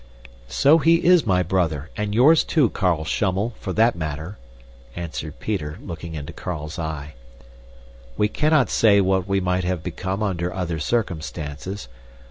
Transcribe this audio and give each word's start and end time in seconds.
"So 0.47 0.79
he 0.79 1.05
is 1.05 1.27
my 1.27 1.43
brother, 1.43 1.91
and 1.95 2.15
yours 2.15 2.43
too, 2.43 2.71
Carl 2.71 3.05
Schummel, 3.05 3.53
for 3.59 3.71
that 3.73 3.95
matter," 3.95 4.39
answered 4.95 5.39
Peter, 5.39 5.77
looking 5.79 6.15
into 6.15 6.33
Carl's 6.33 6.79
eye. 6.79 7.13
"We 8.17 8.27
cannot 8.27 8.71
say 8.71 8.99
what 8.99 9.27
we 9.27 9.39
might 9.39 9.63
have 9.63 9.83
become 9.83 10.23
under 10.23 10.51
other 10.51 10.79
circumstances. 10.79 11.87